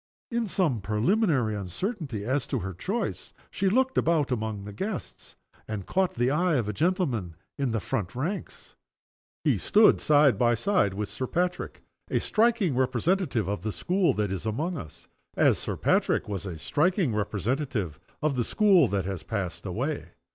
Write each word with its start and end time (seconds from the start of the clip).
In 0.31 0.47
some 0.47 0.81
preliminary 0.81 1.53
uncertainty 1.55 2.25
as 2.25 2.47
to 2.47 2.57
her 2.57 2.73
choice 2.73 3.33
she 3.51 3.69
looked 3.69 3.99
about 3.99 4.31
among 4.31 4.63
the 4.63 4.73
guests, 4.73 5.35
and 5.67 5.85
caught 5.85 6.15
the 6.15 6.31
eye 6.31 6.55
of 6.55 6.67
a 6.67 6.73
gentleman 6.73 7.35
in 7.55 7.69
the 7.69 7.79
front 7.79 8.15
ranks. 8.15 8.75
He 9.43 9.59
stood 9.59 10.01
side 10.01 10.39
by 10.39 10.55
side 10.55 10.95
with 10.95 11.07
Sir 11.07 11.27
Patrick 11.27 11.83
a 12.09 12.19
striking 12.19 12.75
representative 12.75 13.47
of 13.47 13.61
the 13.61 13.71
school 13.71 14.15
that 14.15 14.31
is 14.31 14.47
among 14.47 14.75
us 14.75 15.07
as 15.37 15.59
Sir 15.59 15.77
Patrick 15.77 16.27
was 16.27 16.47
a 16.47 16.57
striking 16.57 17.13
representative 17.13 17.99
of 18.23 18.35
the 18.35 18.43
school 18.43 18.87
that 18.87 19.05
has 19.05 19.21
passed 19.21 19.67
away. 19.67 20.13